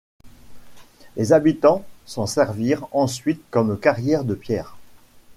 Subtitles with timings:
[1.15, 4.75] Les habitants s'en servirent ensuite comme carrière de pierres.